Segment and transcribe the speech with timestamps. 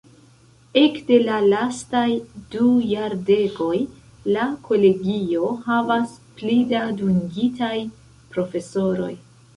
[0.79, 2.05] Ekde la lastaj
[2.55, 3.77] du jardekoj,
[4.37, 7.75] la kolegio havas pli da dungitaj
[8.37, 9.13] profesoroj.